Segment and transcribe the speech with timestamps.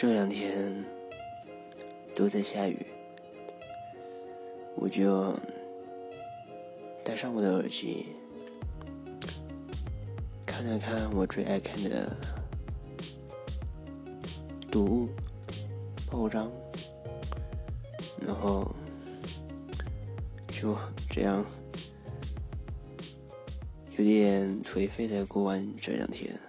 [0.00, 0.82] 这两天
[2.16, 2.86] 都在下雨，
[4.74, 5.38] 我就
[7.04, 8.06] 戴上我的耳机，
[10.46, 12.16] 看了看我最爱看的
[14.70, 15.08] 读物、
[16.10, 16.50] 报章，
[18.26, 18.74] 然后
[20.48, 20.74] 就
[21.10, 21.44] 这样
[23.98, 26.40] 有点颓废的过完这两天。